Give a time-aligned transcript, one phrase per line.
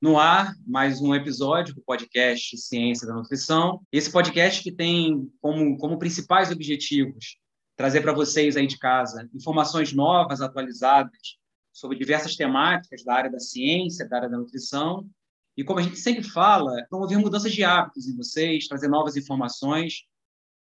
[0.00, 3.82] No ar, mais um episódio do podcast Ciência da Nutrição.
[3.92, 7.36] Esse podcast que tem como, como principais objetivos
[7.76, 11.36] trazer para vocês aí de casa informações novas, atualizadas,
[11.70, 15.06] sobre diversas temáticas da área da ciência, da área da nutrição.
[15.54, 20.04] E como a gente sempre fala, promover mudanças de hábitos em vocês, trazer novas informações,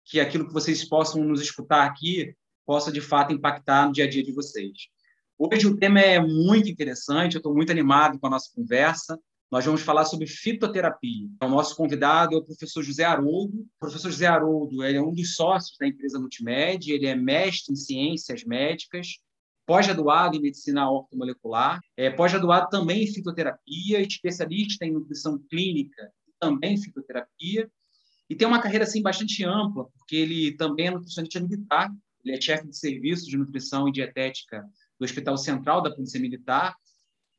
[0.06, 4.08] que aquilo que vocês possam nos escutar aqui possa, de fato, impactar no dia a
[4.08, 4.88] dia de vocês.
[5.38, 9.20] Hoje o tema é muito interessante, eu estou muito animado com a nossa conversa.
[9.50, 11.28] Nós vamos falar sobre fitoterapia.
[11.40, 13.60] O nosso convidado é o professor José Haroldo.
[13.60, 17.72] O professor José Haroldo ele é um dos sócios da empresa Multimed, ele é mestre
[17.72, 19.18] em ciências médicas,
[19.64, 26.10] pós-graduado em medicina ortomolecular, é pós-graduado também em fitoterapia, especialista em nutrição clínica,
[26.40, 27.70] também em fitoterapia,
[28.28, 31.88] e tem uma carreira assim bastante ampla, porque ele também é nutricionista militar,
[32.24, 34.64] ele é chefe de serviço de nutrição e dietética
[34.98, 36.74] do Hospital Central da Polícia Militar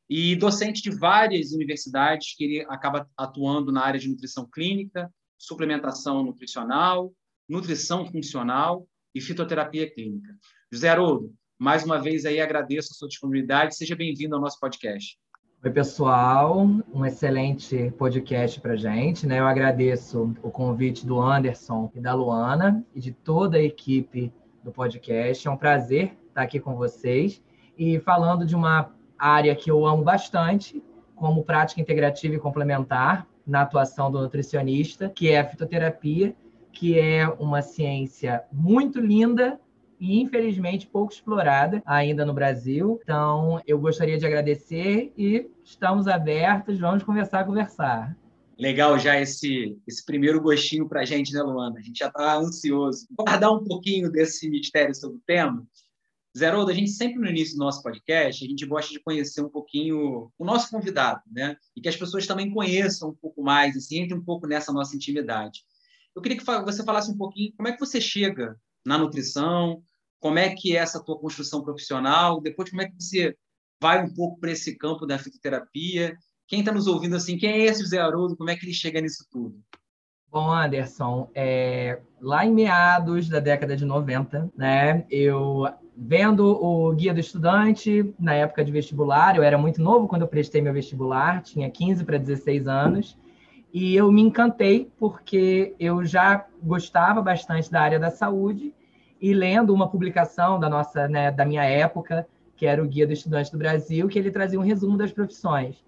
[0.08, 6.22] e docente de várias universidades que ele acaba atuando na área de nutrição clínica, suplementação
[6.22, 7.12] nutricional,
[7.48, 10.34] nutrição funcional e fitoterapia clínica.
[10.72, 15.18] José Haroldo, mais uma vez aí agradeço a sua disponibilidade, seja bem-vindo ao nosso podcast.
[15.62, 19.40] Oi, pessoal, um excelente podcast para gente, né?
[19.40, 24.70] Eu agradeço o convite do Anderson e da Luana e de toda a equipe do
[24.70, 25.46] podcast.
[25.46, 27.42] É um prazer estar aqui com vocês
[27.76, 30.82] e falando de uma área que eu amo bastante,
[31.14, 36.34] como prática integrativa e complementar na atuação do nutricionista, que é a fitoterapia,
[36.72, 39.58] que é uma ciência muito linda
[39.98, 43.00] e infelizmente pouco explorada ainda no Brasil.
[43.02, 48.16] Então, eu gostaria de agradecer e estamos abertos, vamos conversar, conversar.
[48.58, 51.78] Legal já esse, esse primeiro gostinho para a gente, né, Luana?
[51.78, 53.06] A gente já está ansioso.
[53.16, 55.64] Guardar um pouquinho desse mistério sobre o tema,
[56.38, 59.48] Zeroldo, a gente sempre no início do nosso podcast, a gente gosta de conhecer um
[59.48, 61.56] pouquinho o nosso convidado, né?
[61.76, 64.94] E que as pessoas também conheçam um pouco mais, assim, entrem um pouco nessa nossa
[64.94, 65.62] intimidade.
[66.14, 69.82] Eu queria que você falasse um pouquinho como é que você chega na nutrição,
[70.20, 73.36] como é que é essa tua construção profissional, depois como é que você
[73.80, 76.16] vai um pouco para esse campo da fitoterapia.
[76.46, 79.00] Quem está nos ouvindo assim, quem é esse Zé Haroldo, como é que ele chega
[79.00, 79.60] nisso tudo?
[80.30, 85.66] Bom, Anderson, é, lá em meados da década de 90, né, eu
[86.00, 90.28] vendo o Guia do Estudante na época de vestibular, eu era muito novo quando eu
[90.28, 93.18] prestei meu vestibular, tinha 15 para 16 anos,
[93.74, 98.72] e eu me encantei porque eu já gostava bastante da área da saúde
[99.20, 103.12] e lendo uma publicação da nossa, né, da minha época, que era o Guia do
[103.12, 105.84] Estudante do Brasil, que ele trazia um resumo das profissões.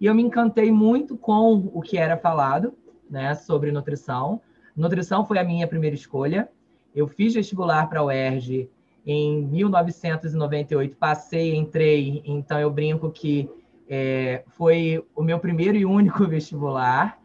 [0.00, 2.74] E eu me encantei muito com o que era falado,
[3.08, 4.40] né, sobre nutrição.
[4.76, 6.48] Nutrição foi a minha primeira escolha.
[6.92, 8.68] Eu fiz vestibular para a UERJ
[9.06, 13.50] em 1998, passei, entrei, então eu brinco que
[13.88, 17.20] é, foi o meu primeiro e único vestibular.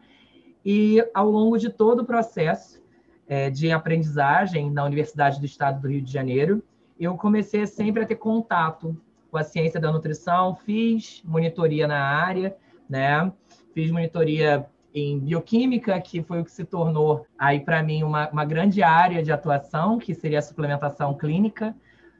[0.64, 2.82] E ao longo de todo o processo
[3.26, 6.62] é, de aprendizagem na Universidade do Estado do Rio de Janeiro,
[6.98, 9.00] eu comecei sempre a ter contato
[9.30, 12.56] com a ciência da nutrição, fiz monitoria na área,
[12.88, 13.32] né?
[13.72, 18.44] Fiz monitoria em bioquímica, que foi o que se tornou aí para mim uma, uma
[18.44, 21.74] grande área de atuação, que seria a suplementação clínica,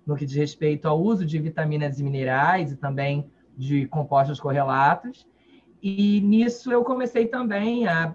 [0.07, 5.27] no que diz respeito ao uso de vitaminas e minerais e também de compostos correlatos.
[5.83, 8.15] E nisso eu comecei também a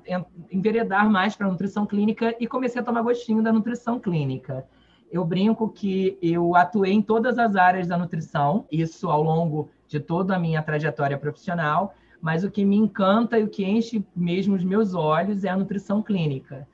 [0.52, 4.66] enveredar mais para a nutrição clínica e comecei a tomar gostinho da nutrição clínica.
[5.12, 10.00] Eu brinco que eu atuei em todas as áreas da nutrição, isso ao longo de
[10.00, 11.94] toda a minha trajetória profissional,
[12.24, 15.58] mas o que me encanta e o que enche mesmo os meus olhos é a
[15.58, 16.66] nutrição clínica.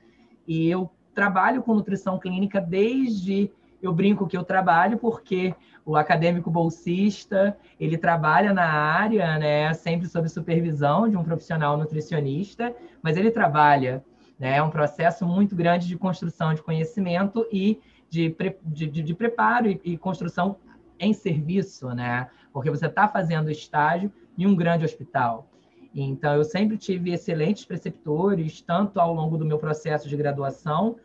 [0.46, 3.50] E eu trabalho com nutrição clínica desde
[3.82, 5.52] eu brinco que eu trabalho porque
[5.84, 12.72] o acadêmico bolsista ele trabalha na área, né, sempre sob supervisão de um profissional nutricionista,
[13.02, 14.04] mas ele trabalha,
[14.38, 19.14] né, é um processo muito grande de construção de conhecimento e de, de, de, de
[19.14, 20.54] preparo e, e construção
[20.96, 25.48] em serviço, né, porque você está fazendo estágio em um grande hospital.
[25.94, 30.96] Então, eu sempre tive excelentes preceptores, tanto ao longo do meu processo de graduação.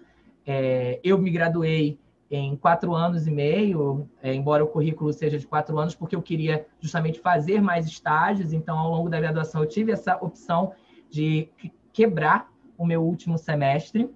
[0.45, 1.99] É, eu me graduei
[2.29, 6.21] em quatro anos e meio, é, embora o currículo seja de quatro anos, porque eu
[6.21, 8.53] queria justamente fazer mais estágios.
[8.53, 10.73] Então, ao longo da graduação, eu tive essa opção
[11.09, 11.49] de
[11.91, 14.09] quebrar o meu último semestre.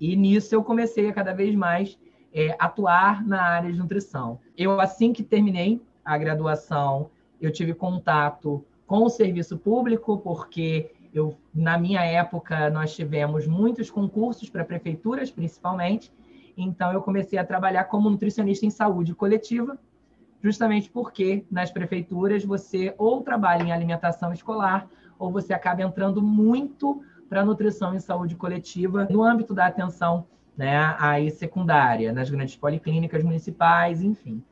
[0.00, 1.98] E nisso eu comecei a cada vez mais
[2.32, 4.40] é, atuar na área de nutrição.
[4.56, 7.10] Eu, assim que terminei a graduação,
[7.46, 13.90] eu tive contato com o serviço público, porque eu, na minha época, nós tivemos muitos
[13.90, 16.12] concursos para prefeituras, principalmente.
[16.56, 19.78] Então, eu comecei a trabalhar como nutricionista em saúde coletiva,
[20.42, 27.02] justamente porque nas prefeituras você ou trabalha em alimentação escolar, ou você acaba entrando muito
[27.28, 33.22] para nutrição e saúde coletiva no âmbito da atenção né, aí secundária, nas grandes policlínicas
[33.22, 34.42] municipais, enfim.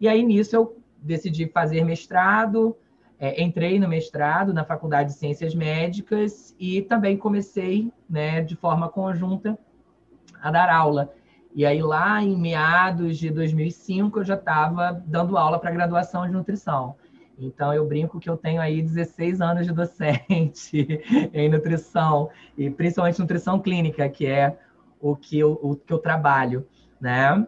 [0.00, 2.76] E aí, nisso, eu decidi fazer mestrado,
[3.18, 8.88] é, entrei no mestrado na Faculdade de Ciências Médicas e também comecei, né, de forma
[8.88, 9.58] conjunta,
[10.40, 11.12] a dar aula.
[11.54, 16.32] E aí, lá em meados de 2005, eu já estava dando aula para graduação de
[16.32, 16.94] nutrição.
[17.38, 21.00] Então, eu brinco que eu tenho aí 16 anos de docente
[21.32, 24.56] em nutrição, e principalmente nutrição clínica, que é
[25.00, 26.66] o que eu, o que eu trabalho,
[27.00, 27.46] né?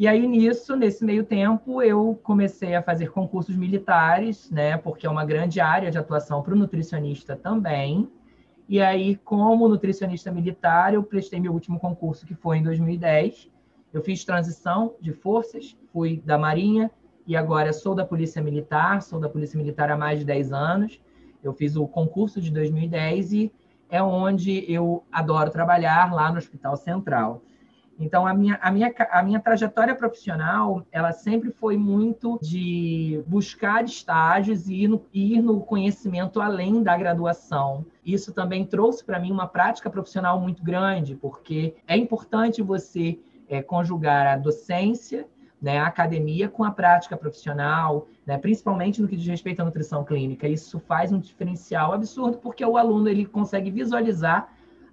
[0.00, 4.78] E aí, nisso, nesse meio tempo, eu comecei a fazer concursos militares, né?
[4.78, 8.10] Porque é uma grande área de atuação para o nutricionista também.
[8.66, 13.50] E aí, como nutricionista militar, eu prestei meu último concurso, que foi em 2010.
[13.92, 16.90] Eu fiz transição de forças, fui da Marinha
[17.26, 20.98] e agora sou da Polícia Militar, sou da Polícia Militar há mais de 10 anos.
[21.44, 23.52] Eu fiz o concurso de 2010 e
[23.90, 27.42] é onde eu adoro trabalhar, lá no Hospital Central.
[28.00, 33.84] Então, a minha, a, minha, a minha trajetória profissional, ela sempre foi muito de buscar
[33.84, 37.84] estágios e ir no, ir no conhecimento além da graduação.
[38.04, 43.18] Isso também trouxe para mim uma prática profissional muito grande, porque é importante você
[43.50, 45.26] é, conjugar a docência,
[45.60, 50.02] né, a academia com a prática profissional, né, principalmente no que diz respeito à nutrição
[50.04, 50.48] clínica.
[50.48, 54.50] Isso faz um diferencial absurdo, porque o aluno ele consegue visualizar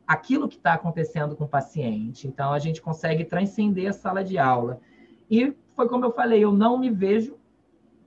[0.07, 2.27] aquilo que está acontecendo com o paciente.
[2.27, 4.79] Então, a gente consegue transcender a sala de aula.
[5.29, 7.37] E foi como eu falei, eu não me vejo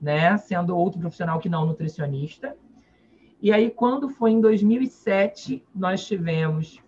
[0.00, 2.56] né, sendo outro profissional que não nutricionista.
[3.42, 6.80] E aí, quando foi em 2007, nós tivemos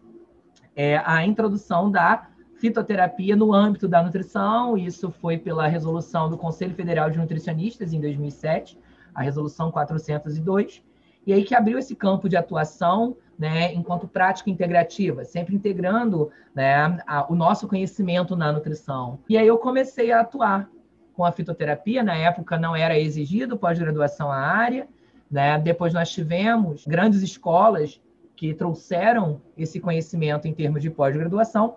[0.74, 4.78] é, a introdução da fitoterapia no âmbito da nutrição.
[4.78, 8.78] Isso foi pela resolução do Conselho Federal de Nutricionistas em 2007,
[9.14, 10.82] a resolução 402.
[11.26, 16.98] E aí que abriu esse campo de atuação né, enquanto prática integrativa, sempre integrando né,
[17.06, 19.18] a, o nosso conhecimento na nutrição.
[19.28, 20.68] E aí eu comecei a atuar
[21.14, 24.88] com a fitoterapia, na época não era exigido pós-graduação à área,
[25.30, 25.58] né?
[25.58, 28.00] depois nós tivemos grandes escolas
[28.34, 31.76] que trouxeram esse conhecimento em termos de pós-graduação,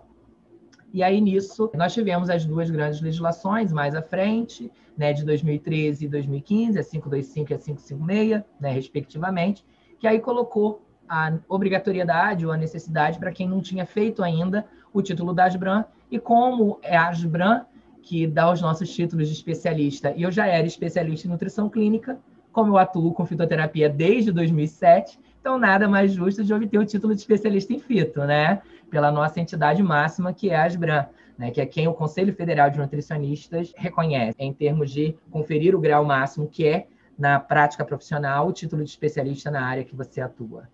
[0.96, 6.06] e aí, nisso, nós tivemos as duas grandes legislações mais à frente, né, de 2013
[6.06, 9.62] e 2015, a 525 e a 556, né, respectivamente,
[9.98, 15.02] que aí colocou a obrigatoriedade ou a necessidade para quem não tinha feito ainda o
[15.02, 17.64] título da Asbran, e como é a Asbran
[18.02, 22.16] que dá os nossos títulos de especialista, e eu já era especialista em nutrição clínica,
[22.52, 27.14] como eu atuo com fitoterapia desde 2007, então nada mais justo de obter o título
[27.14, 28.62] de especialista em fito, né?
[28.88, 31.06] Pela nossa entidade máxima, que é a Asbran.
[31.36, 35.78] Né, que é quem o Conselho Federal de Nutricionistas reconhece em termos de conferir o
[35.78, 36.86] grau máximo, que é,
[37.18, 40.66] na prática profissional, o título de especialista na área que você atua.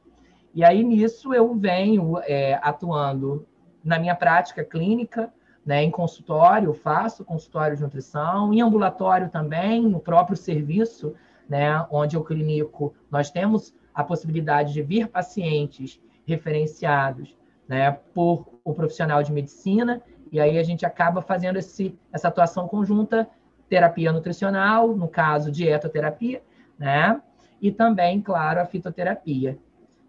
[0.55, 3.47] E aí, nisso, eu venho é, atuando
[3.83, 5.33] na minha prática clínica,
[5.65, 11.15] né, em consultório, faço consultório de nutrição, em ambulatório também, no próprio serviço,
[11.49, 17.37] né, onde eu clinico, nós temos a possibilidade de vir pacientes referenciados
[17.69, 22.67] né, por o profissional de medicina, e aí a gente acaba fazendo esse, essa atuação
[22.67, 23.29] conjunta,
[23.69, 26.43] terapia nutricional, no caso, dietoterapia,
[26.79, 27.21] né,
[27.61, 29.59] e também, claro, a fitoterapia.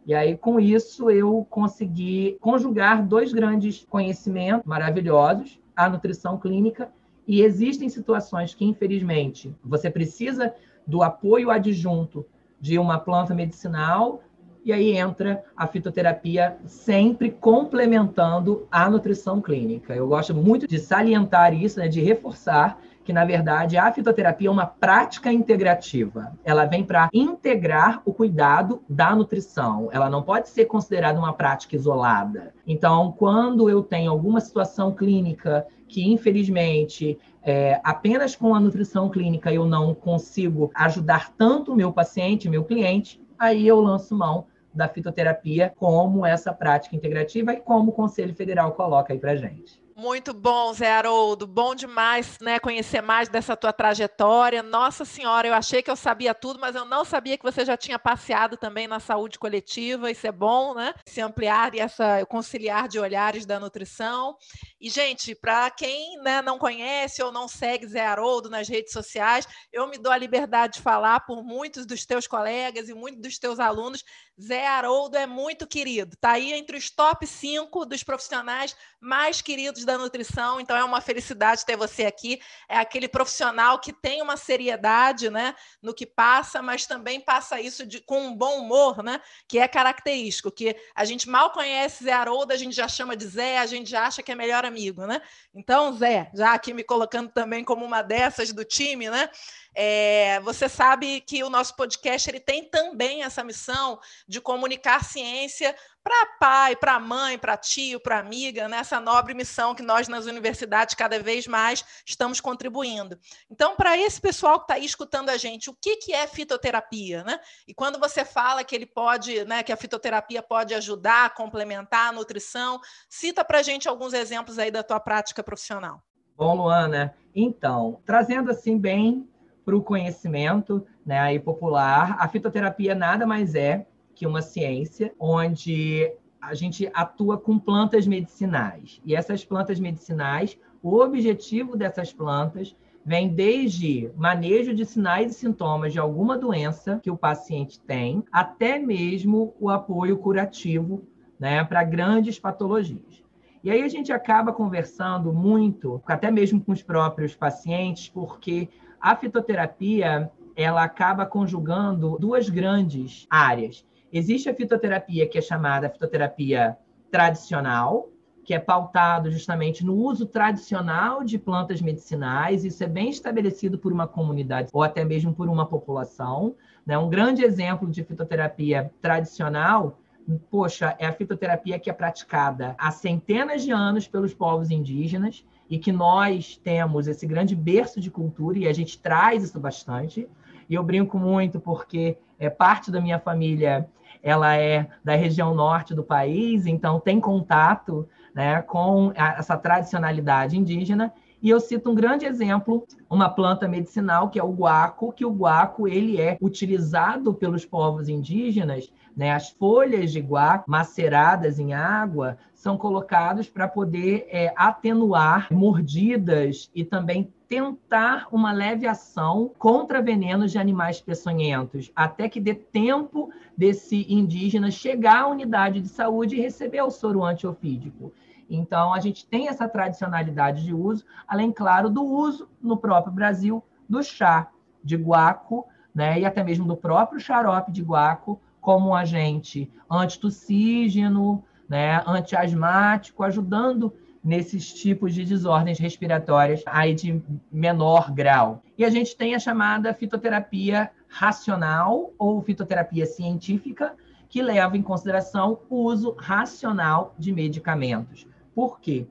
[0.05, 6.91] E aí, com isso, eu consegui conjugar dois grandes conhecimentos maravilhosos, a nutrição clínica,
[7.25, 10.53] e existem situações que, infelizmente, você precisa
[10.86, 12.25] do apoio adjunto
[12.60, 14.22] de uma planta medicinal,
[14.65, 19.93] e aí entra a fitoterapia sempre complementando a nutrição clínica.
[19.93, 24.51] Eu gosto muito de salientar isso, né, de reforçar que, na verdade, a fitoterapia é
[24.51, 26.31] uma prática integrativa.
[26.43, 29.89] Ela vem para integrar o cuidado da nutrição.
[29.91, 32.53] Ela não pode ser considerada uma prática isolada.
[32.65, 39.51] Então, quando eu tenho alguma situação clínica que, infelizmente, é, apenas com a nutrição clínica
[39.51, 44.88] eu não consigo ajudar tanto o meu paciente, meu cliente, aí eu lanço mão da
[44.88, 49.82] fitoterapia como essa prática integrativa e como o Conselho Federal coloca aí para gente.
[49.95, 51.45] Muito bom, Zé Haroldo.
[51.45, 54.63] Bom demais, né, conhecer mais dessa tua trajetória.
[54.63, 57.77] Nossa Senhora, eu achei que eu sabia tudo, mas eu não sabia que você já
[57.77, 60.09] tinha passeado também na saúde coletiva.
[60.09, 60.95] Isso é bom, né?
[61.05, 64.35] Se ampliar e essa conciliar de olhares da nutrição.
[64.81, 69.47] E gente, para quem né, não conhece ou não segue Zé Haroldo nas redes sociais,
[69.71, 73.38] eu me dou a liberdade de falar por muitos dos teus colegas e muitos dos
[73.38, 74.03] teus alunos.
[74.41, 76.15] Zé Haroldo é muito querido.
[76.15, 81.01] Está aí entre os top 5 dos profissionais mais queridos da nutrição, então é uma
[81.01, 82.41] felicidade ter você aqui.
[82.67, 87.85] É aquele profissional que tem uma seriedade né, no que passa, mas também passa isso
[87.85, 92.13] de, com um bom humor, né, que é característico, que a gente mal conhece Zé
[92.13, 95.05] Haroldo, a gente já chama de Zé, a gente já acha que é melhor amigo.
[95.05, 95.21] Né?
[95.53, 99.29] Então, Zé, já aqui me colocando também como uma dessas do time, né?
[99.75, 105.75] É, você sabe que o nosso podcast ele tem também essa missão de comunicar ciência
[106.03, 109.05] para pai, para mãe, para tio, para amiga, nessa né?
[109.05, 113.17] nobre missão que nós nas universidades cada vez mais estamos contribuindo.
[113.49, 117.23] Então, para esse pessoal que está aí escutando a gente, o que, que é fitoterapia?
[117.23, 117.39] Né?
[117.65, 122.11] E quando você fala que ele pode, né, que a fitoterapia pode ajudar, complementar a
[122.11, 126.03] nutrição, cita para a gente alguns exemplos aí da tua prática profissional.
[126.35, 129.29] Bom, Luana, então, trazendo assim bem
[129.65, 136.12] para o conhecimento né, aí popular, a fitoterapia nada mais é que uma ciência onde
[136.41, 139.01] a gente atua com plantas medicinais.
[139.05, 145.93] E essas plantas medicinais, o objetivo dessas plantas vem desde manejo de sinais e sintomas
[145.93, 151.03] de alguma doença que o paciente tem, até mesmo o apoio curativo
[151.39, 153.24] né, para grandes patologias.
[153.63, 158.67] E aí a gente acaba conversando muito, até mesmo com os próprios pacientes, porque
[159.03, 163.86] a fitoterapia ela acaba conjugando duas grandes áreas.
[164.13, 166.77] Existe a fitoterapia que é chamada fitoterapia
[167.12, 168.07] tradicional,
[168.45, 172.63] que é pautado justamente no uso tradicional de plantas medicinais.
[172.63, 176.55] Isso é bem estabelecido por uma comunidade ou até mesmo por uma população.
[176.86, 176.98] Né?
[176.98, 180.00] Um grande exemplo de fitoterapia tradicional,
[180.49, 185.77] poxa, é a fitoterapia que é praticada há centenas de anos pelos povos indígenas e
[185.77, 190.27] que nós temos esse grande berço de cultura e a gente traz isso bastante.
[190.69, 193.87] E eu brinco muito porque é parte da minha família,
[194.21, 201.13] ela é da região norte do país, então tem contato né, com essa tradicionalidade indígena.
[201.43, 205.31] E eu cito um grande exemplo, uma planta medicinal que é o guaco, que o
[205.31, 209.31] guaco ele é utilizado pelos povos indígenas né?
[209.31, 216.83] As folhas de guaco maceradas em água são colocadas para poder é, atenuar mordidas e
[216.83, 224.12] também tentar uma leve ação contra venenos de animais peçonhentos, até que dê tempo desse
[224.12, 228.12] indígena chegar à unidade de saúde e receber o soro antiofídico.
[228.50, 233.63] Então, a gente tem essa tradicionalidade de uso, além, claro, do uso no próprio Brasil
[233.88, 234.50] do chá
[234.83, 241.43] de guaco, né, e até mesmo do próprio xarope de guaco, como um agente antitussígeno,
[241.67, 247.21] né, antiasmático, ajudando nesses tipos de desordens respiratórias aí de
[247.51, 248.63] menor grau.
[248.77, 253.93] E a gente tem a chamada fitoterapia racional ou fitoterapia científica,
[254.33, 258.25] que leva em consideração o uso racional de medicamentos.
[258.55, 259.05] Por quê?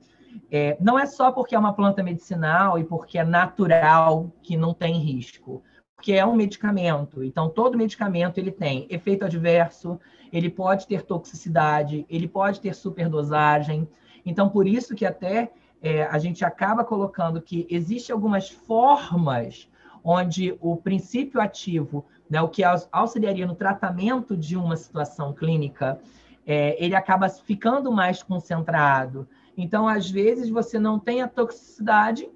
[0.51, 4.75] É, não é só porque é uma planta medicinal e porque é natural que não
[4.75, 5.63] tem risco
[6.01, 7.23] que é um medicamento.
[7.23, 10.01] Então, todo medicamento ele tem efeito adverso,
[10.33, 13.89] ele pode ter toxicidade, ele pode ter superdosagem.
[14.27, 19.69] Então, por isso que até é, a gente acaba colocando que existem algumas formas
[20.03, 26.01] onde o princípio ativo, né, o que auxiliaria no tratamento de uma situação clínica,
[26.47, 29.29] é, ele acaba ficando mais concentrado.
[29.55, 32.27] Então, às vezes, você não tem a toxicidade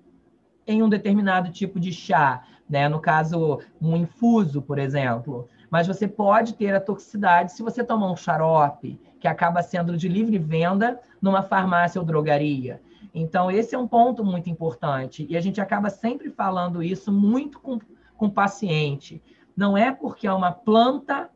[0.67, 2.91] em um determinado tipo de chá, né?
[2.91, 5.49] No caso, um infuso, por exemplo.
[5.71, 10.09] Mas você pode ter a toxicidade se você tomar um xarope, que acaba sendo de
[10.11, 12.83] livre venda numa farmácia ou drogaria.
[13.15, 15.27] Então, esse é um ponto muito importante.
[15.31, 17.79] E a gente acaba sempre falando isso muito com,
[18.15, 19.23] com o paciente.
[19.57, 21.31] Não é porque é uma planta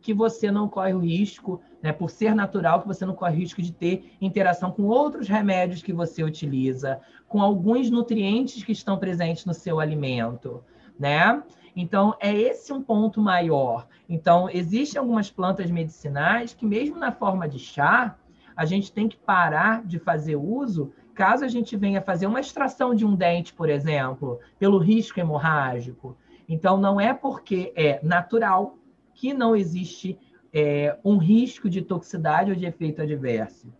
[0.00, 3.38] que você não corre o risco, né, por ser natural, que você não corre o
[3.38, 8.98] risco de ter interação com outros remédios que você utiliza, com alguns nutrientes que estão
[8.98, 10.62] presentes no seu alimento,
[10.98, 11.42] né?
[11.74, 13.86] Então, é esse um ponto maior.
[14.08, 18.16] Então, existem algumas plantas medicinais que, mesmo na forma de chá,
[18.56, 22.94] a gente tem que parar de fazer uso caso a gente venha fazer uma extração
[22.94, 26.16] de um dente, por exemplo, pelo risco hemorrágico.
[26.48, 28.76] Então, não é porque é natural
[29.14, 30.18] que não existe
[30.52, 33.72] é, um risco de toxicidade ou de efeito adverso.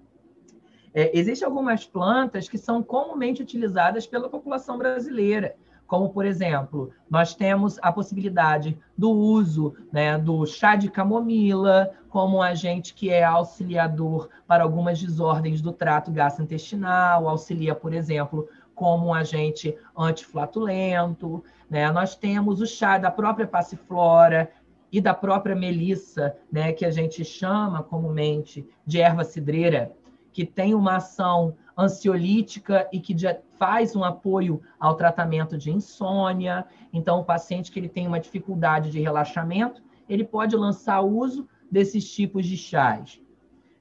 [0.92, 5.54] É, Existem algumas plantas que são comumente utilizadas pela população brasileira,
[5.87, 12.38] como, por exemplo, nós temos a possibilidade do uso né, do chá de camomila como
[12.38, 19.09] um agente que é auxiliador para algumas desordens do trato gastrointestinal, auxilia, por exemplo, como
[19.09, 21.42] um agente antiflatulento.
[21.68, 21.90] Né?
[21.90, 24.52] Nós temos o chá da própria passiflora,
[24.92, 29.92] e da própria melissa, né, que a gente chama comumente de erva cidreira,
[30.33, 33.14] que tem uma ação ansiolítica e que
[33.59, 36.64] faz um apoio ao tratamento de insônia.
[36.92, 42.11] Então, o paciente que ele tem uma dificuldade de relaxamento, ele pode lançar uso desses
[42.11, 43.21] tipos de chás.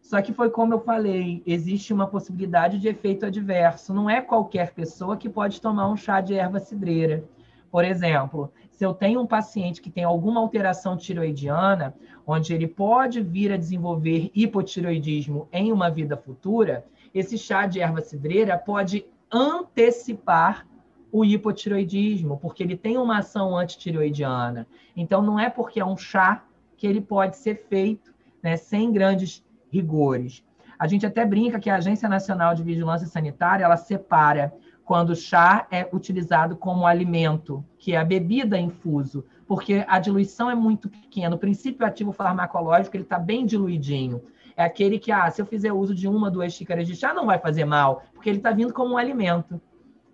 [0.05, 3.91] Só que foi como eu falei, existe uma possibilidade de efeito adverso.
[3.91, 7.23] Não é qualquer pessoa que pode tomar um chá de erva cidreira.
[7.71, 11.95] Por exemplo, se eu tenho um paciente que tem alguma alteração tiroidiana,
[12.25, 18.01] onde ele pode vir a desenvolver hipotiroidismo em uma vida futura, esse chá de erva
[18.01, 20.67] cidreira pode antecipar
[21.11, 24.67] o hipotiroidismo, porque ele tem uma ação antitiroidiana.
[24.95, 26.45] Então, não é porque é um chá
[26.77, 29.43] que ele pode ser feito né, sem grandes
[29.75, 30.43] rigores.
[30.79, 34.53] A gente até brinca que a Agência Nacional de Vigilância Sanitária ela separa
[34.83, 40.49] quando o chá é utilizado como alimento, que é a bebida infuso, porque a diluição
[40.49, 41.35] é muito pequena.
[41.35, 44.21] O princípio ativo farmacológico ele está bem diluidinho.
[44.55, 47.25] É aquele que, ah, se eu fizer uso de uma, duas xícaras de chá, não
[47.25, 49.59] vai fazer mal, porque ele está vindo como um alimento.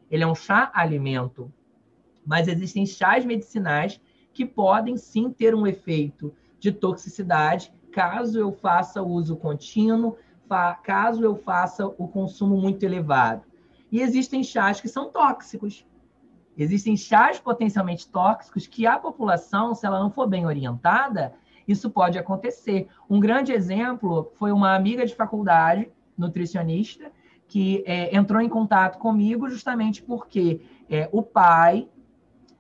[0.10, 1.52] Ele é um chá-alimento.
[2.26, 4.02] Mas existem chás medicinais
[4.34, 10.18] que podem sim ter um efeito de toxicidade caso eu faça uso contínuo,
[10.84, 13.44] caso eu faça o consumo muito elevado.
[13.92, 15.86] E existem chás que são tóxicos.
[16.58, 21.34] Existem chás potencialmente tóxicos que a população, se ela não for bem orientada,
[21.68, 22.88] isso pode acontecer.
[23.10, 27.12] Um grande exemplo foi uma amiga de faculdade, nutricionista,
[27.48, 31.88] que é, entrou em contato comigo justamente porque é, o pai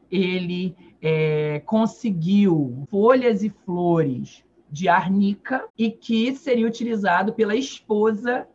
[0.10, 8.48] ele é, conseguiu folhas e flores de arnica e que seria utilizado pela esposa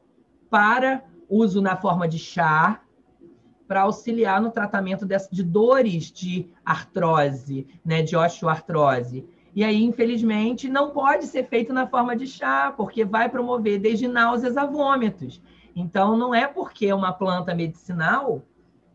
[0.49, 2.81] para uso na forma de chá
[3.69, 9.26] para auxiliar no tratamento de dores de artrose, né, de osteoartrose.
[9.55, 14.07] E aí, infelizmente, não pode ser feito na forma de chá, porque vai promover desde
[14.07, 15.43] náuseas a vômitos.
[15.75, 18.43] Então, não é porque é uma planta medicinal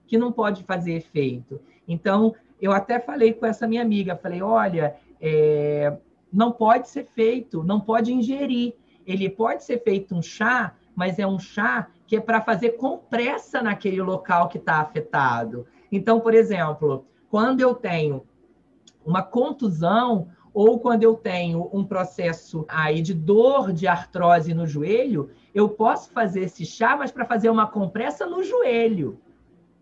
[0.07, 1.59] que não pode fazer efeito.
[1.87, 5.97] Então, eu até falei com essa minha amiga, falei, olha, é,
[6.31, 8.73] não pode ser feito, não pode ingerir.
[9.05, 13.61] Ele pode ser feito um chá, mas é um chá que é para fazer compressa
[13.61, 15.65] naquele local que está afetado.
[15.91, 18.23] Então, por exemplo, quando eu tenho
[19.05, 25.29] uma contusão ou quando eu tenho um processo aí de dor de artrose no joelho,
[25.53, 29.19] eu posso fazer esse chá, mas para fazer uma compressa no joelho,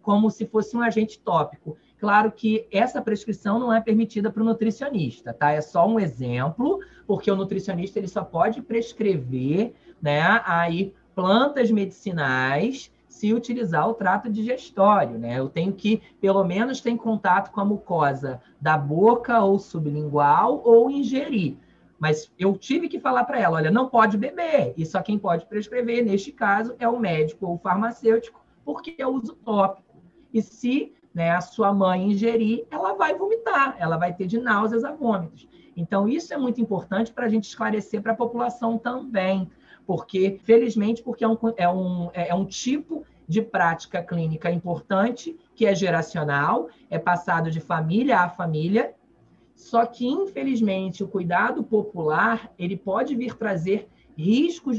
[0.02, 1.76] como se fosse um agente tópico.
[2.00, 5.52] Claro que essa prescrição não é permitida para o nutricionista, tá?
[5.52, 12.90] É só um exemplo, porque o nutricionista ele só pode prescrever, né, aí plantas medicinais
[13.10, 15.38] se utilizar o trato digestório, né?
[15.38, 20.90] Eu tenho que, pelo menos, ter contato com a mucosa da boca ou sublingual ou
[20.90, 21.58] ingerir.
[22.00, 24.74] Mas eu tive que falar para ela, olha, não pode beber.
[24.78, 29.06] E só quem pode prescrever, neste caso, é o médico ou o farmacêutico, porque é
[29.06, 30.02] uso tópico.
[30.34, 34.86] E se né, a sua mãe ingerir, ela vai vomitar, ela vai ter de náuseas
[34.86, 35.48] a vômitos.
[35.76, 39.50] Então, isso é muito importante para a gente esclarecer para a população também
[39.90, 45.66] porque, felizmente, porque é um, é um, é um tipo de prática clínica importante, que
[45.66, 48.94] é geracional, é passado de família a família,
[49.56, 54.78] só que, infelizmente, o cuidado popular ele pode vir trazer riscos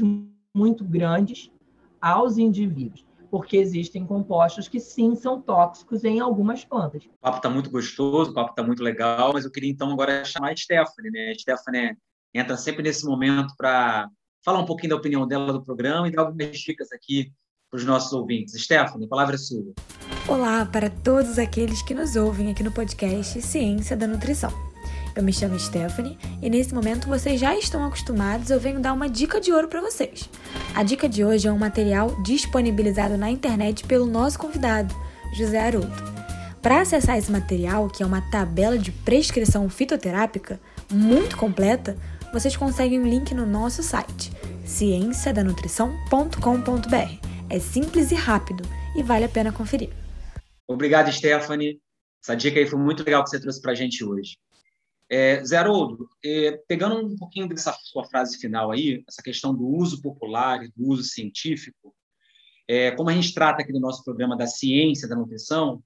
[0.55, 1.51] muito grandes
[1.99, 7.05] aos indivíduos, porque existem compostos que sim são tóxicos em algumas plantas.
[7.05, 10.25] O papo está muito gostoso, o papo está muito legal, mas eu queria então agora
[10.25, 11.31] chamar a Stephanie, né?
[11.31, 11.97] A Stephanie
[12.33, 14.09] entra sempre nesse momento para
[14.43, 17.31] falar um pouquinho da opinião dela do programa e dar algumas dicas aqui
[17.69, 18.61] para os nossos ouvintes.
[18.61, 19.73] Stephanie, a palavra é sua.
[20.27, 24.70] Olá para todos aqueles que nos ouvem aqui no podcast Ciência da Nutrição.
[25.15, 29.09] Eu me chamo Stephanie e nesse momento vocês já estão acostumados, eu venho dar uma
[29.09, 30.29] dica de ouro para vocês.
[30.73, 34.95] A dica de hoje é um material disponibilizado na internet pelo nosso convidado,
[35.33, 36.11] José Haroldo.
[36.61, 41.97] Para acessar esse material, que é uma tabela de prescrição fitoterápica muito completa,
[42.31, 44.31] vocês conseguem um link no nosso site,
[44.63, 47.27] cienciadanutrição.com.br.
[47.49, 48.63] É simples e rápido
[48.95, 49.89] e vale a pena conferir.
[50.67, 51.81] Obrigado, Stephanie.
[52.23, 54.37] Essa dica aí foi muito legal que você trouxe para a gente hoje.
[55.13, 55.57] É, Zé
[56.23, 60.69] é, pegando um pouquinho dessa sua frase final aí, essa questão do uso popular e
[60.69, 61.93] do uso científico,
[62.65, 65.83] é, como a gente trata aqui do nosso programa da ciência da nutrição,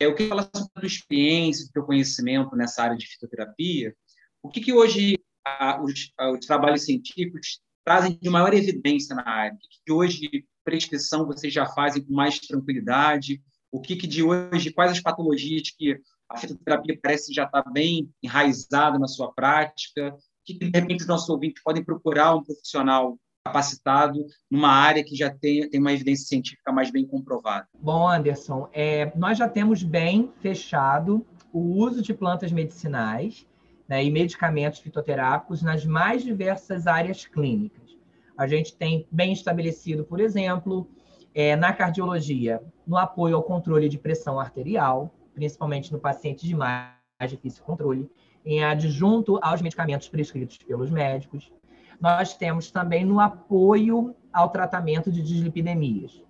[0.00, 3.94] é, eu queria falar sobre a tua experiência, do teu conhecimento nessa área de fitoterapia.
[4.42, 9.28] O que, que hoje a, os, a, os, trabalhos científicos trazem de maior evidência na
[9.28, 9.54] área?
[9.54, 13.42] O que, que hoje prescrição vocês já fazem com mais tranquilidade?
[13.70, 16.00] O que, que de hoje, quais as patologias que
[16.32, 20.14] a fitoterapia parece já estar bem enraizada na sua prática?
[20.44, 25.30] Que, de repente, os nossos ouvintes podem procurar um profissional capacitado numa área que já
[25.30, 27.66] tem, tem uma evidência científica mais bem comprovada?
[27.78, 33.46] Bom, Anderson, é, nós já temos bem fechado o uso de plantas medicinais
[33.88, 37.96] né, e medicamentos fitoterápicos nas mais diversas áreas clínicas.
[38.38, 40.88] A gente tem bem estabelecido, por exemplo,
[41.34, 46.92] é, na cardiologia, no apoio ao controle de pressão arterial, principalmente no paciente de mais
[47.28, 48.10] difícil controle,
[48.44, 51.52] em adjunto aos medicamentos prescritos pelos médicos.
[52.00, 56.22] Nós temos também no apoio ao tratamento de dislipidemias.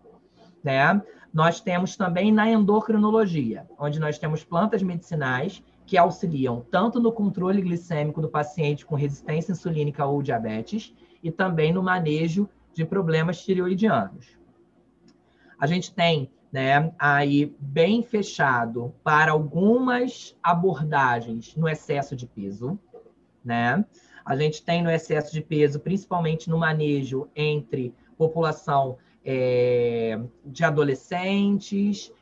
[0.62, 1.00] Né?
[1.32, 7.60] Nós temos também na endocrinologia, onde nós temos plantas medicinais que auxiliam tanto no controle
[7.60, 14.38] glicêmico do paciente com resistência insulínica ou diabetes e também no manejo de problemas tireoidianos.
[15.58, 22.78] A gente tem né, aí bem fechado para algumas abordagens no excesso de peso,
[23.42, 23.84] né?
[24.24, 32.12] A gente tem no excesso de peso, principalmente no manejo entre população é, de adolescentes,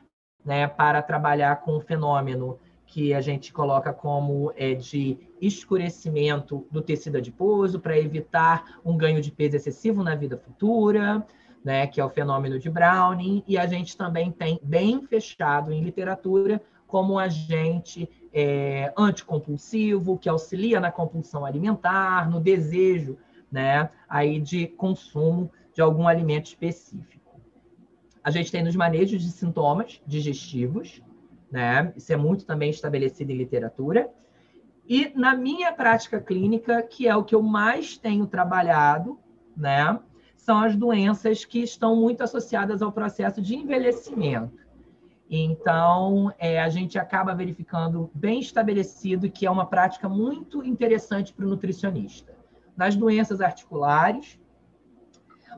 [0.43, 6.81] né, para trabalhar com o fenômeno que a gente coloca como é, de escurecimento do
[6.81, 11.25] tecido adiposo para evitar um ganho de peso excessivo na vida futura,
[11.63, 15.81] né, que é o fenômeno de Browning, e a gente também tem bem fechado em
[15.81, 23.17] literatura como um agente é, anticompulsivo, que auxilia na compulsão alimentar, no desejo
[23.51, 27.39] né, aí de consumo de algum alimento específico.
[28.23, 31.01] A gente tem nos manejos de sintomas digestivos,
[31.51, 31.91] né?
[31.95, 34.09] Isso é muito também estabelecido em literatura.
[34.87, 39.19] E na minha prática clínica, que é o que eu mais tenho trabalhado,
[39.57, 39.99] né?
[40.41, 44.57] São as doenças que estão muito associadas ao processo de envelhecimento.
[45.29, 51.45] Então, é, a gente acaba verificando bem estabelecido que é uma prática muito interessante para
[51.45, 52.33] o nutricionista.
[52.75, 54.39] Nas doenças articulares,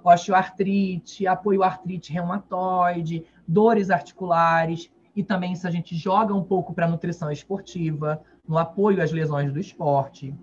[0.04, 6.88] osteoartrite, apoio artrite reumatoide, dores articulares, e também se a gente joga um pouco para
[6.88, 10.36] a nutrição esportiva, no apoio às lesões do esporte.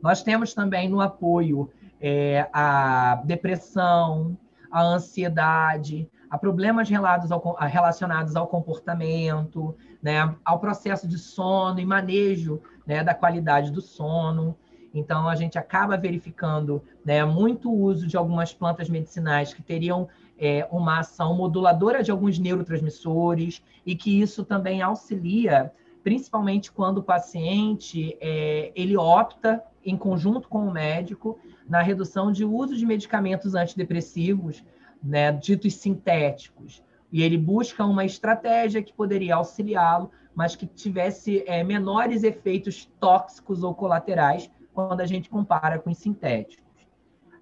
[0.00, 1.68] Nós temos também no apoio
[2.02, 4.36] é, a depressão,
[4.70, 13.04] a ansiedade, a problemas relacionados ao comportamento, né, ao processo de sono e manejo né,
[13.04, 14.56] da qualidade do sono.
[14.92, 20.66] Então, a gente acaba verificando né, muito uso de algumas plantas medicinais que teriam é,
[20.72, 28.16] uma ação moduladora de alguns neurotransmissores e que isso também auxilia, principalmente quando o paciente
[28.20, 31.38] é, ele opta em conjunto com o médico
[31.68, 34.64] na redução de uso de medicamentos antidepressivos,
[35.02, 36.82] né, ditos sintéticos.
[37.10, 43.62] E ele busca uma estratégia que poderia auxiliá-lo, mas que tivesse é, menores efeitos tóxicos
[43.62, 46.62] ou colaterais quando a gente compara com os sintéticos.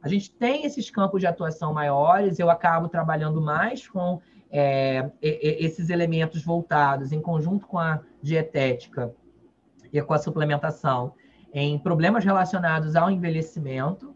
[0.02, 4.20] A gente tem esses campos de atuação maiores, eu acabo trabalhando mais com
[4.50, 9.14] é, esses elementos voltados em conjunto com a dietética
[9.92, 11.14] e com a suplementação
[11.52, 14.14] em problemas relacionados ao envelhecimento,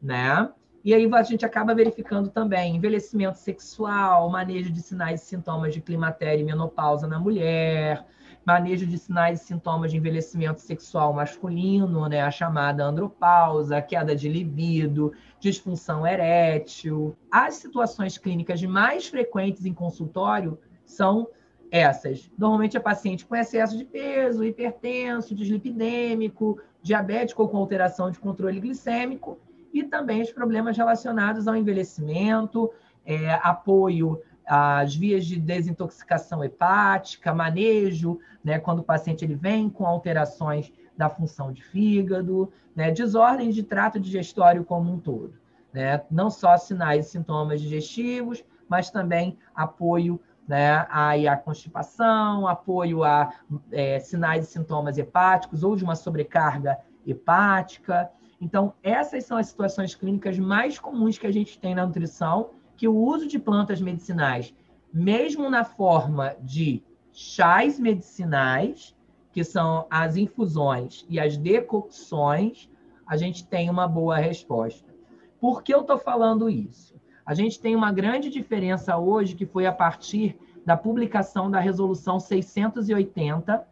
[0.00, 0.50] né?
[0.84, 5.80] E aí a gente acaba verificando também envelhecimento sexual, manejo de sinais e sintomas de
[5.80, 8.06] climatério e menopausa na mulher,
[8.46, 14.28] manejo de sinais e sintomas de envelhecimento sexual masculino, né, a chamada andropausa, queda de
[14.28, 17.16] libido, disfunção erétil.
[17.32, 21.26] As situações clínicas mais frequentes em consultório são
[21.70, 22.30] essas.
[22.38, 28.60] Normalmente é paciente com excesso de peso, hipertenso, dislipidêmico, diabético ou com alteração de controle
[28.60, 29.38] glicêmico,
[29.72, 32.70] e também os problemas relacionados ao envelhecimento,
[33.04, 39.84] é, apoio as vias de desintoxicação hepática, manejo, né, quando o paciente ele vem com
[39.84, 45.34] alterações da função de fígado, né, desordens de trato digestório como um todo.
[45.72, 53.02] Né, não só sinais e sintomas digestivos, mas também apoio né, a, a constipação, apoio
[53.02, 53.32] a
[53.72, 58.10] é, sinais e sintomas hepáticos ou de uma sobrecarga hepática.
[58.40, 62.86] Então, essas são as situações clínicas mais comuns que a gente tem na nutrição que
[62.86, 64.54] o uso de plantas medicinais,
[64.92, 66.82] mesmo na forma de
[67.12, 68.94] chás medicinais,
[69.32, 72.68] que são as infusões e as decocções,
[73.06, 74.94] a gente tem uma boa resposta.
[75.40, 76.95] Por que eu estou falando isso?
[77.26, 82.20] A gente tem uma grande diferença hoje, que foi a partir da publicação da Resolução
[82.20, 83.66] 680,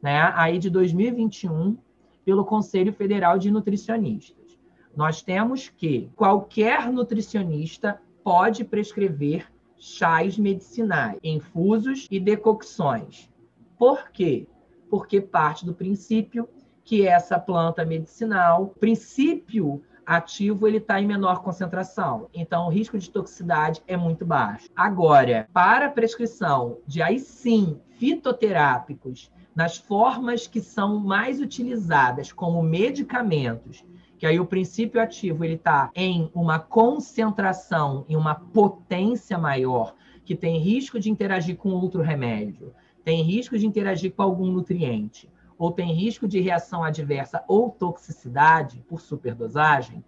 [0.00, 1.76] né, aí de 2021,
[2.24, 4.56] pelo Conselho Federal de Nutricionistas.
[4.96, 13.28] Nós temos que qualquer nutricionista pode prescrever chás medicinais, infusos e decocções.
[13.76, 14.46] Por quê?
[14.88, 16.48] Porque parte do princípio
[16.84, 22.28] que essa planta medicinal, princípio ativo, ele está em menor concentração.
[22.34, 24.68] Então, o risco de toxicidade é muito baixo.
[24.74, 32.62] Agora, para a prescrição de aí sim fitoterápicos nas formas que são mais utilizadas como
[32.62, 33.84] medicamentos,
[34.18, 40.34] que aí o princípio ativo ele está em uma concentração, em uma potência maior, que
[40.36, 45.28] tem risco de interagir com outro remédio, tem risco de interagir com algum nutriente,
[45.60, 50.02] ou tem risco de reação adversa ou toxicidade por superdosagem,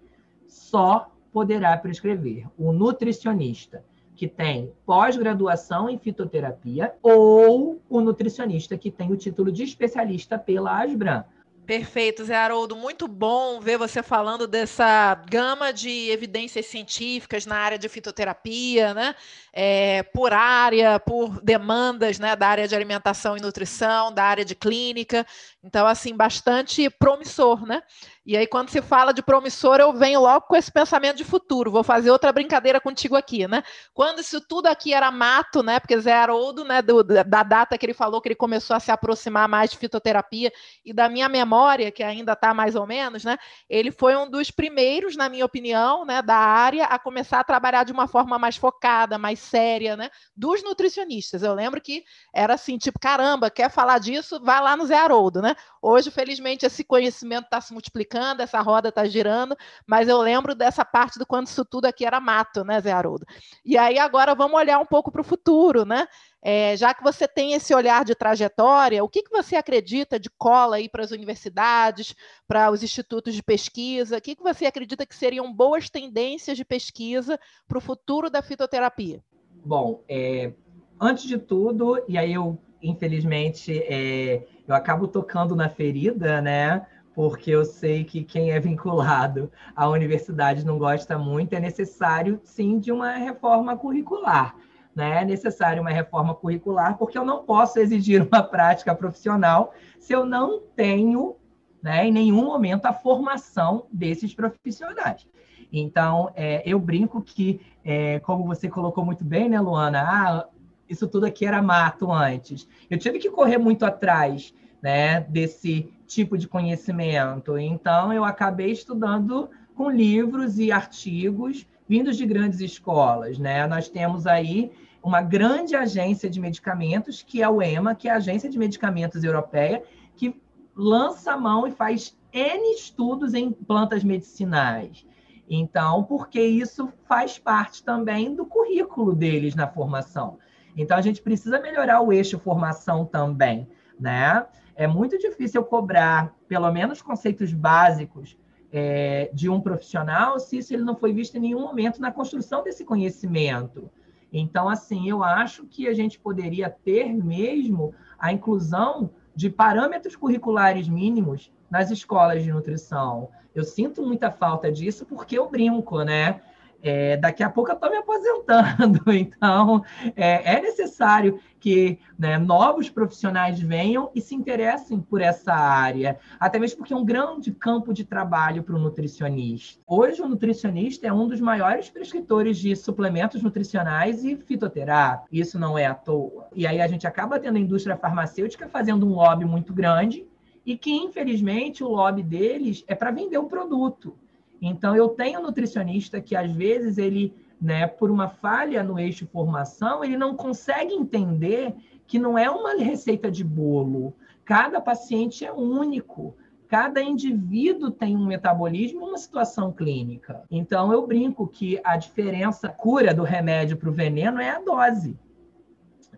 [0.49, 3.85] só poderá prescrever o nutricionista
[4.17, 10.81] que tem pós-graduação em fitoterapia ou o nutricionista que tem o título de especialista pela
[10.81, 11.23] Asbram.
[11.65, 12.75] Perfeito, Zé Haroldo.
[12.75, 19.15] Muito bom ver você falando dessa gama de evidências científicas na área de fitoterapia, né?
[19.53, 24.57] É, por área, por demandas né, da área de alimentação e nutrição, da área de
[24.57, 25.25] clínica.
[25.63, 27.81] Então, assim, bastante promissor, né?
[28.25, 31.73] E aí, quando se fala de promissor, eu venho logo com esse pensamento de futuro.
[31.73, 33.65] Vou fazer outra brincadeira contigo aqui, né?
[33.93, 35.81] Quando isso tudo aqui era mato, né?
[35.81, 38.93] Porque Zé Haroldo, né, do, da data que ele falou que ele começou a se
[38.93, 40.53] aproximar mais de fitoterapia
[40.85, 43.37] e da minha memória, que ainda está mais ou menos, né?
[43.69, 47.83] Ele foi um dos primeiros, na minha opinião, né, da área a começar a trabalhar
[47.83, 50.11] de uma forma mais focada, mais séria, né?
[50.37, 51.43] Dos nutricionistas.
[51.43, 54.41] Eu lembro que era assim, tipo, caramba, quer falar disso?
[54.41, 55.57] Vai lá no Zé Haroldo, né?
[55.81, 60.85] Hoje, felizmente, esse conhecimento está se multiplicando essa roda está girando, mas eu lembro dessa
[60.85, 63.27] parte do quando isso tudo aqui era mato, né, Zé Haroldo?
[63.65, 66.07] E aí agora vamos olhar um pouco para o futuro, né?
[66.45, 70.29] É, já que você tem esse olhar de trajetória, o que, que você acredita de
[70.29, 72.17] cola aí para as universidades,
[72.49, 74.19] para os institutos de pesquisa?
[74.19, 78.43] O que, que você acredita que seriam boas tendências de pesquisa para o futuro da
[78.43, 79.23] fitoterapia?
[79.65, 80.53] Bom, é,
[81.01, 86.85] antes de tudo, e aí eu, infelizmente, é, eu acabo tocando na ferida, né?
[87.15, 92.79] Porque eu sei que quem é vinculado à universidade não gosta muito, é necessário, sim,
[92.79, 94.57] de uma reforma curricular.
[94.95, 95.23] Né?
[95.23, 100.25] É necessário uma reforma curricular, porque eu não posso exigir uma prática profissional se eu
[100.25, 101.37] não tenho,
[101.83, 105.27] né, em nenhum momento, a formação desses profissionais.
[105.73, 110.03] Então, é, eu brinco que, é, como você colocou muito bem, né, Luana?
[110.03, 110.49] Ah,
[110.89, 112.69] isso tudo aqui era mato antes.
[112.91, 117.57] Eu tive que correr muito atrás né, desse tipo de conhecimento.
[117.57, 123.39] Então, eu acabei estudando com livros e artigos vindos de grandes escolas.
[123.39, 123.67] Né?
[123.67, 128.17] Nós temos aí uma grande agência de medicamentos, que é o EMA, que é a
[128.17, 129.83] Agência de Medicamentos Europeia,
[130.17, 130.35] que
[130.75, 135.05] lança a mão e faz N estudos em plantas medicinais.
[135.51, 140.39] Então, porque isso faz parte também do currículo deles na formação.
[140.77, 143.69] Então, a gente precisa melhorar o eixo formação também,
[144.03, 144.47] né?
[144.75, 148.37] é muito difícil cobrar, pelo menos, conceitos básicos
[148.73, 152.63] é, de um profissional se isso ele não foi visto em nenhum momento na construção
[152.63, 153.91] desse conhecimento.
[154.33, 160.89] Então, assim, eu acho que a gente poderia ter mesmo a inclusão de parâmetros curriculares
[160.89, 163.29] mínimos nas escolas de nutrição.
[163.55, 166.41] Eu sinto muita falta disso porque eu brinco, né?
[166.83, 169.85] É, daqui a pouco eu estou me aposentando, então
[170.17, 176.59] é, é necessário que né, novos profissionais venham e se interessem por essa área, até
[176.59, 179.81] mesmo porque é um grande campo de trabalho para o nutricionista.
[179.87, 185.25] Hoje, o nutricionista é um dos maiores prescritores de suplementos nutricionais e fitoterapia.
[185.31, 186.49] Isso não é à toa.
[186.53, 190.27] E aí a gente acaba tendo a indústria farmacêutica fazendo um lobby muito grande
[190.67, 194.17] e que, infelizmente, o lobby deles é para vender o produto.
[194.65, 200.05] Então, eu tenho nutricionista que, às vezes, ele, né, por uma falha no eixo formação,
[200.05, 201.75] ele não consegue entender
[202.07, 204.15] que não é uma receita de bolo.
[204.45, 206.37] Cada paciente é único.
[206.69, 210.45] Cada indivíduo tem um metabolismo e uma situação clínica.
[210.49, 215.19] Então, eu brinco que a diferença, cura do remédio para o veneno é a dose.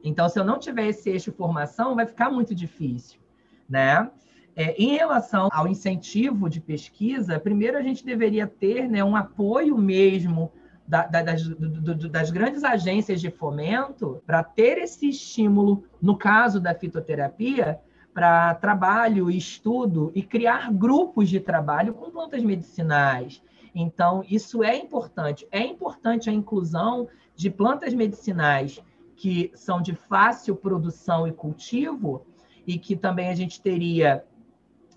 [0.02, 3.18] Então, se eu não tiver esse eixo formação, vai ficar muito difícil,
[3.66, 4.10] né?
[4.56, 9.76] É, em relação ao incentivo de pesquisa, primeiro a gente deveria ter né, um apoio
[9.76, 10.52] mesmo
[10.86, 16.16] da, da, das, do, do, das, grandes agências de fomento para ter esse estímulo, no
[16.16, 17.80] caso da fitoterapia,
[18.12, 23.42] para trabalho, estudo e criar grupos de trabalho com plantas medicinais.
[23.74, 25.48] Então, isso é importante.
[25.50, 28.80] É importante a inclusão de plantas medicinais
[29.16, 32.24] que são de fácil produção e cultivo,
[32.66, 34.24] e que também a gente teria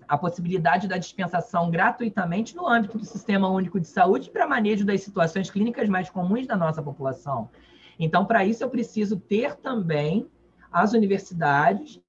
[0.08, 5.02] a possibilidade da dispensação gratuitamente no âmbito do Sistema Único de Saúde para manejo das
[5.02, 7.50] situações clínicas mais comuns da nossa população.
[7.98, 10.26] Então, para isso, eu preciso ter também
[10.72, 12.00] as universidades,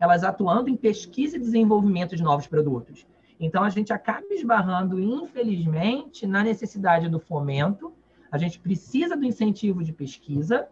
[0.00, 3.06] elas atuando em pesquisa e desenvolvimento de novos produtos.
[3.38, 7.92] Então, a gente acaba esbarrando, infelizmente, na necessidade do fomento.
[8.30, 10.68] A gente precisa do incentivo de pesquisa,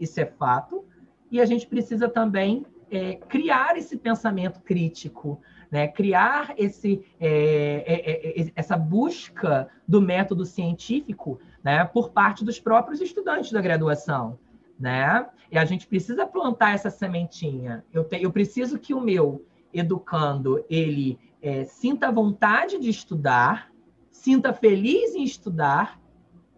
[0.00, 0.84] isso é fato,
[1.30, 5.40] e a gente precisa também é, criar esse pensamento crítico,
[5.72, 5.88] né?
[5.88, 11.82] criar esse, é, é, é, essa busca do método científico né?
[11.82, 14.38] por parte dos próprios estudantes da graduação.
[14.78, 15.26] Né?
[15.50, 17.82] E a gente precisa plantar essa sementinha.
[17.90, 23.72] Eu, te, eu preciso que o meu educando ele é, sinta vontade de estudar,
[24.10, 25.98] sinta feliz em estudar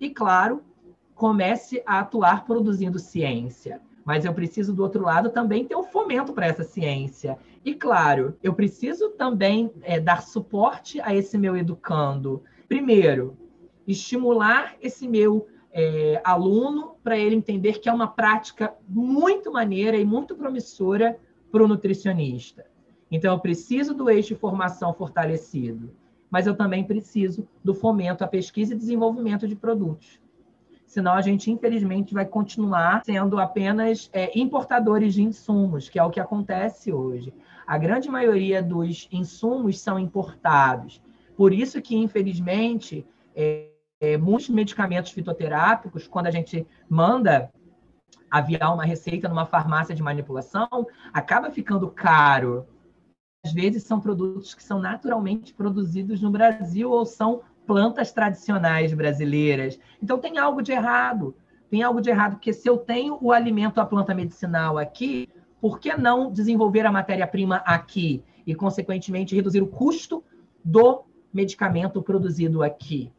[0.01, 0.65] e, claro,
[1.15, 6.33] comece a atuar produzindo ciência mas eu preciso, do outro lado, também ter um fomento
[6.33, 7.39] para essa ciência.
[7.65, 12.43] E, claro, eu preciso também é, dar suporte a esse meu educando.
[12.69, 13.39] Primeiro,
[13.87, 20.05] estimular esse meu é, aluno para ele entender que é uma prática muito maneira e
[20.05, 21.19] muito promissora
[21.51, 22.67] para o nutricionista.
[23.11, 25.91] Então, eu preciso do eixo de formação fortalecido,
[26.31, 30.21] mas eu também preciso do fomento à pesquisa e desenvolvimento de produtos
[30.95, 36.11] senão a gente, infelizmente, vai continuar sendo apenas é, importadores de insumos, que é o
[36.11, 37.35] que acontece hoje.
[37.67, 41.03] A grande maioria dos insumos são importados.
[41.37, 43.05] Por isso que, infelizmente,
[43.35, 47.51] é, é, muitos medicamentos fitoterápicos, quando a gente manda
[48.31, 50.69] aviar uma receita numa farmácia de manipulação,
[51.13, 52.69] acaba ficando caro.
[53.45, 59.79] Às vezes são produtos que são naturalmente produzidos no Brasil ou são plantas tradicionais brasileiras.
[60.03, 61.35] Então tem algo de errado.
[61.71, 65.29] Tem algo de errado, porque se eu tenho o alimento, a planta medicinal aqui,
[65.61, 70.23] por que não desenvolver a matéria-prima aqui e, consequentemente, reduzir o custo
[70.63, 73.11] do medicamento produzido aqui?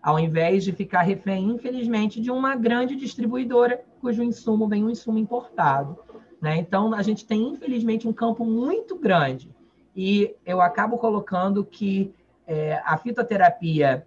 [0.00, 5.18] Ao invés de ficar refém, infelizmente, de uma grande distribuidora cujo insumo vem um insumo
[5.18, 5.98] importado.
[6.40, 6.58] Né?
[6.58, 9.50] Então, a gente tem, infelizmente, um campo muito grande.
[9.96, 12.14] E eu acabo colocando que
[12.46, 14.06] é, a fitoterapia,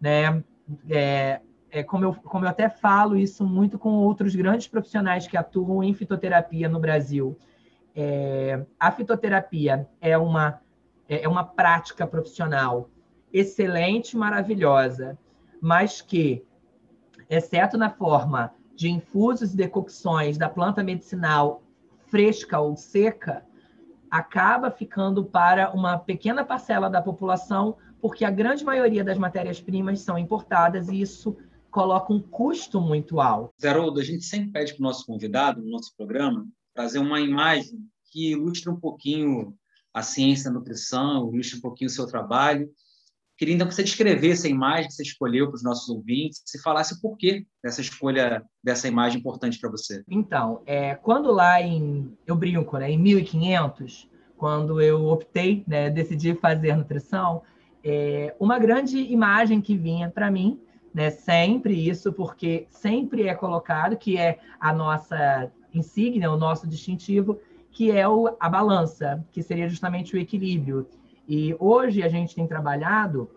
[0.00, 0.42] né,
[0.88, 5.36] é, é, como, eu, como eu até falo isso muito com outros grandes profissionais que
[5.36, 7.36] atuam em fitoterapia no Brasil,
[7.94, 10.60] é, a fitoterapia é uma,
[11.08, 12.88] é, é uma prática profissional
[13.32, 15.18] excelente, maravilhosa,
[15.60, 16.44] mas que,
[17.28, 21.62] exceto na forma de infusos e decocções da planta medicinal
[22.06, 23.44] fresca ou seca,
[24.10, 30.18] acaba ficando para uma pequena parcela da população, porque a grande maioria das matérias-primas são
[30.18, 31.36] importadas e isso
[31.70, 33.54] coloca um custo muito alto.
[33.60, 37.78] Zeroldo, a gente sempre pede para o nosso convidado, no nosso programa, trazer uma imagem
[38.10, 39.54] que ilustre um pouquinho
[39.94, 42.68] a ciência da nutrição, ilustre um pouquinho o seu trabalho.
[43.40, 46.60] Queria então que você descrevesse a imagem que você escolheu para os nossos ouvintes e
[46.60, 50.04] falasse o porquê dessa escolha dessa imagem importante para você.
[50.10, 56.34] Então, é, quando lá em, eu brinco, né, em 1500, quando eu optei, né, decidi
[56.34, 57.40] fazer nutrição,
[57.82, 60.60] é, uma grande imagem que vinha para mim,
[60.92, 67.40] né, sempre isso, porque sempre é colocado que é a nossa insígnia, o nosso distintivo,
[67.72, 70.86] que é o, a balança, que seria justamente o equilíbrio.
[71.30, 73.30] E hoje a gente tem trabalhado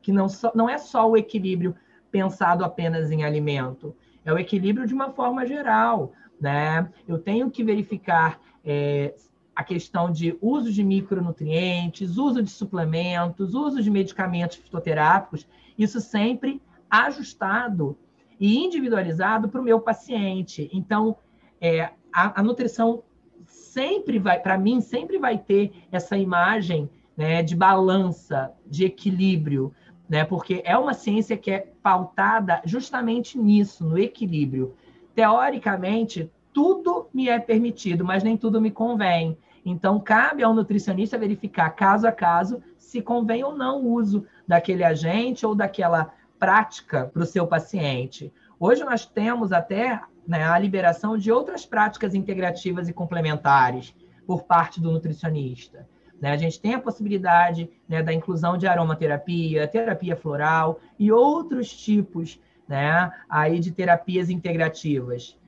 [0.00, 1.74] que não, só, não é só o equilíbrio
[2.08, 6.12] pensado apenas em alimento, é o equilíbrio de uma forma geral.
[6.40, 6.88] Né?
[7.08, 9.12] Eu tenho que verificar é,
[9.56, 16.62] a questão de uso de micronutrientes, uso de suplementos, uso de medicamentos fitoterápicos, isso sempre
[16.88, 17.98] ajustado
[18.38, 20.70] e individualizado para o meu paciente.
[20.72, 21.16] Então,
[21.60, 23.02] é, a, a nutrição
[23.46, 29.72] sempre vai, para mim, sempre vai ter essa imagem né, de balança, de equilíbrio,
[30.08, 34.74] né, porque é uma ciência que é pautada justamente nisso, no equilíbrio.
[35.14, 39.36] Teoricamente, tudo me é permitido, mas nem tudo me convém.
[39.64, 44.84] Então, cabe ao nutricionista verificar caso a caso se convém ou não o uso daquele
[44.84, 48.32] agente ou daquela prática para o seu paciente.
[48.60, 53.94] Hoje nós temos até né, a liberação de outras práticas integrativas e complementares
[54.26, 55.88] por parte do nutricionista.
[56.20, 56.30] Né?
[56.30, 62.40] A gente tem a possibilidade né, da inclusão de aromaterapia, terapia floral e outros tipos
[62.68, 65.38] né, aí de terapias integrativas.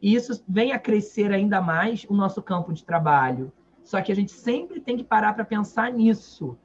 [0.00, 3.52] E isso vem a crescer ainda mais o nosso campo de trabalho.
[3.84, 6.58] Só que a gente sempre tem que parar para pensar nisso.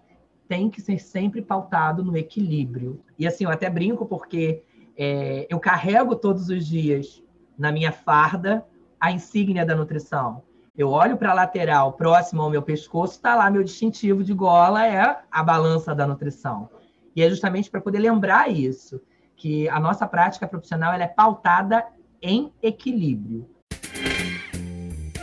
[0.48, 3.02] tem que ser sempre pautado no equilíbrio.
[3.20, 4.64] E assim, eu até brinco porque
[4.98, 7.22] é, eu carrego todos os dias
[7.58, 8.66] na minha farda
[9.00, 10.42] a insígnia da nutrição.
[10.78, 14.86] Eu olho para a lateral, próximo ao meu pescoço, está lá meu distintivo de gola,
[14.86, 16.70] é a balança da nutrição.
[17.16, 19.02] E é justamente para poder lembrar isso,
[19.36, 21.84] que a nossa prática profissional ela é pautada
[22.22, 23.50] em equilíbrio.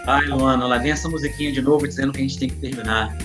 [0.05, 3.17] Ai, Luana, lá vem essa musiquinha de novo dizendo que a gente tem que terminar.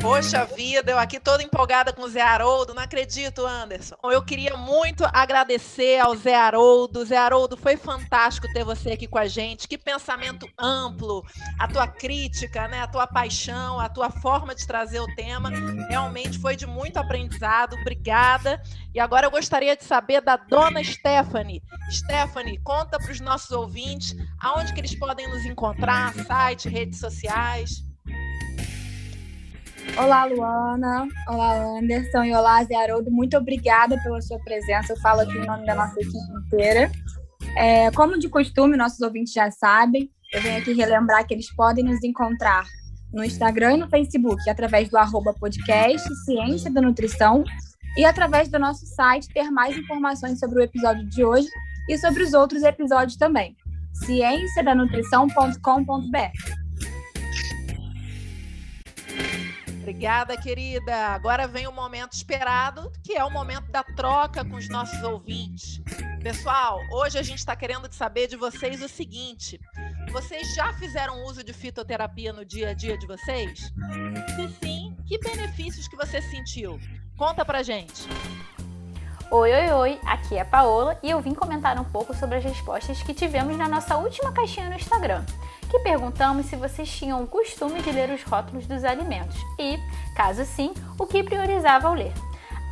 [0.00, 3.94] Poxa vida, eu aqui toda empolgada com o Zé Haroldo, não acredito, Anderson.
[4.02, 7.04] Eu queria muito agradecer ao Zé Haroldo.
[7.04, 9.68] Zé Haroldo, foi fantástico ter você aqui com a gente.
[9.68, 11.24] Que pensamento amplo,
[11.58, 15.50] a tua crítica, né, a tua paixão, a tua forma de trazer o tema,
[15.88, 17.74] realmente foi de muito aprendizado.
[17.74, 18.60] Obrigada.
[18.94, 21.62] E agora eu gostaria de saber da dona Stephanie.
[21.90, 27.91] Stephanie, conta para os nossos ouvintes aonde que eles podem nos encontrar, site, redes sociais.
[29.96, 31.06] Olá, Luana.
[31.28, 32.24] Olá, Anderson.
[32.24, 33.10] E olá, Zé Haroldo.
[33.10, 34.94] Muito obrigada pela sua presença.
[34.94, 36.90] Eu falo aqui em nome da nossa equipe inteira.
[37.56, 41.84] É, como de costume, nossos ouvintes já sabem, eu venho aqui relembrar que eles podem
[41.84, 42.64] nos encontrar
[43.12, 47.44] no Instagram e no Facebook, através do arroba podcast Ciência da Nutrição
[47.96, 51.48] e através do nosso site ter mais informações sobre o episódio de hoje
[51.88, 53.54] e sobre os outros episódios também.
[54.06, 56.61] cienciadanutrição.com.br
[59.82, 60.94] Obrigada, querida.
[61.08, 65.80] Agora vem o momento esperado, que é o momento da troca com os nossos ouvintes.
[66.22, 69.60] Pessoal, hoje a gente está querendo saber de vocês o seguinte:
[70.12, 73.58] vocês já fizeram uso de fitoterapia no dia a dia de vocês?
[74.36, 76.78] Se sim, que benefícios que você sentiu?
[77.16, 78.06] Conta pra gente.
[79.32, 82.44] Oi, oi, oi, aqui é a Paola e eu vim comentar um pouco sobre as
[82.44, 85.24] respostas que tivemos na nossa última caixinha no Instagram
[85.72, 89.78] que perguntamos se vocês tinham o costume de ler os rótulos dos alimentos e,
[90.14, 92.12] caso sim, o que priorizava ao ler.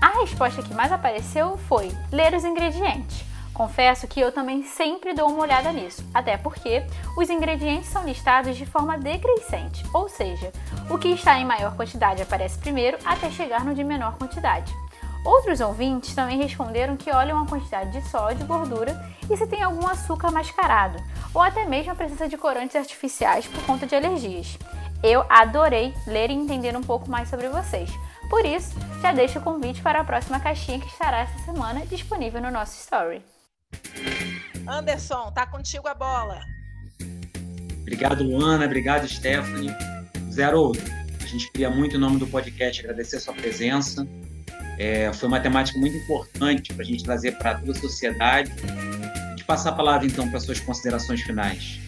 [0.02, 3.24] A resposta que mais apareceu foi ler os ingredientes.
[3.54, 6.84] Confesso que eu também sempre dou uma olhada nisso, até porque
[7.16, 10.52] os ingredientes são listados de forma decrescente, ou seja,
[10.90, 14.70] o que está em maior quantidade aparece primeiro até chegar no de menor quantidade.
[15.24, 18.98] Outros ouvintes também responderam que olham a quantidade de sódio, gordura
[19.30, 20.98] e se tem algum açúcar mascarado,
[21.34, 24.58] ou até mesmo a presença de corantes artificiais por conta de alergias.
[25.02, 27.90] Eu adorei ler e entender um pouco mais sobre vocês.
[28.28, 32.40] Por isso, já deixo o convite para a próxima caixinha que estará essa semana disponível
[32.40, 33.22] no nosso story.
[34.68, 36.40] Anderson, tá contigo a bola.
[37.80, 38.66] Obrigado, Luana.
[38.66, 39.74] Obrigado, Stephanie.
[40.30, 40.72] Zero,
[41.20, 44.06] a gente queria muito o nome do podcast, agradecer a sua presença.
[44.82, 48.50] É, foi uma temática muito importante para a gente trazer para toda a sociedade.
[49.36, 51.78] De passar a palavra, então, para suas considerações finais.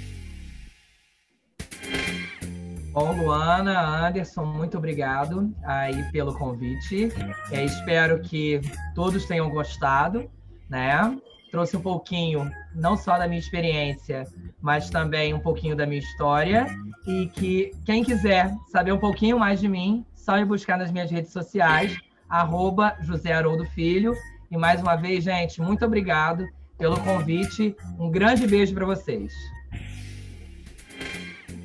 [2.92, 7.10] Bom, Luana, Anderson, muito obrigado aí pelo convite.
[7.50, 8.60] É, espero que
[8.94, 10.30] todos tenham gostado,
[10.68, 11.16] né?
[11.50, 14.26] Trouxe um pouquinho, não só da minha experiência,
[14.60, 16.66] mas também um pouquinho da minha história.
[17.06, 21.10] E que quem quiser saber um pouquinho mais de mim, só ir buscar nas minhas
[21.10, 21.96] redes sociais,
[22.32, 24.16] arroba José Haroldo Filho.
[24.50, 27.76] E mais uma vez, gente, muito obrigado pelo convite.
[27.98, 29.30] Um grande beijo para vocês.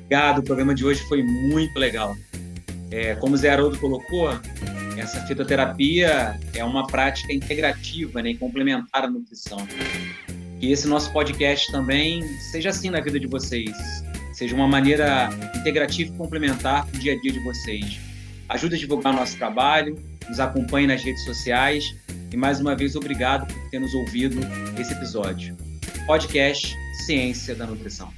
[0.02, 2.14] Obrigado, o programa de hoje foi muito legal.
[2.90, 4.28] É, como o Zé Haroldo colocou,
[4.96, 9.58] essa fitoterapia é uma prática integrativa né, e complementar à nutrição.
[10.60, 13.70] Que esse nosso podcast também seja assim na vida de vocês,
[14.32, 18.00] seja uma maneira integrativa e complementar para o dia a dia de vocês.
[18.48, 19.96] Ajuda a divulgar nosso trabalho,
[20.28, 21.84] nos acompanhe nas redes sociais
[22.32, 24.38] e mais uma vez obrigado por ter nos ouvido
[24.78, 25.56] esse episódio.
[26.06, 26.76] Podcast
[27.06, 28.12] Ciência da Nutrição.